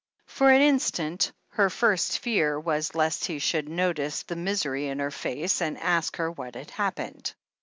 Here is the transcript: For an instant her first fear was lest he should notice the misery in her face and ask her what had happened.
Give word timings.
For 0.25 0.49
an 0.49 0.63
instant 0.63 1.31
her 1.49 1.69
first 1.69 2.17
fear 2.17 2.59
was 2.59 2.95
lest 2.95 3.25
he 3.25 3.37
should 3.37 3.69
notice 3.69 4.23
the 4.23 4.35
misery 4.35 4.87
in 4.87 4.97
her 4.97 5.11
face 5.11 5.61
and 5.61 5.77
ask 5.77 6.17
her 6.17 6.31
what 6.31 6.55
had 6.55 6.71
happened. 6.71 7.35